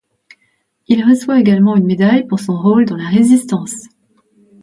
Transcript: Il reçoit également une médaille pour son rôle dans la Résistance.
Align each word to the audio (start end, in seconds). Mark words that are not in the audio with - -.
Il 0.87 1.05
reçoit 1.07 1.39
également 1.39 1.75
une 1.75 1.85
médaille 1.85 2.25
pour 2.25 2.39
son 2.39 2.59
rôle 2.59 2.85
dans 2.85 2.95
la 2.95 3.07
Résistance. 3.07 3.87